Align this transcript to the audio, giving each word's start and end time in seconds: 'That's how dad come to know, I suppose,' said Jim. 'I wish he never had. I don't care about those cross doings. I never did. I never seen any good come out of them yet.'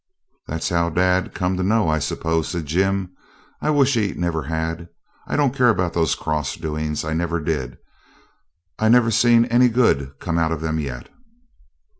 'That's 0.47 0.69
how 0.69 0.89
dad 0.89 1.31
come 1.35 1.55
to 1.57 1.61
know, 1.61 1.87
I 1.87 1.99
suppose,' 1.99 2.47
said 2.49 2.65
Jim. 2.65 3.11
'I 3.61 3.69
wish 3.69 3.93
he 3.93 4.15
never 4.15 4.41
had. 4.41 4.89
I 5.27 5.35
don't 5.35 5.53
care 5.55 5.69
about 5.69 5.93
those 5.93 6.15
cross 6.15 6.55
doings. 6.55 7.03
I 7.05 7.13
never 7.13 7.39
did. 7.39 7.77
I 8.79 8.89
never 8.89 9.11
seen 9.11 9.45
any 9.45 9.69
good 9.69 10.13
come 10.19 10.39
out 10.39 10.51
of 10.51 10.59
them 10.61 10.79
yet.' 10.79 11.09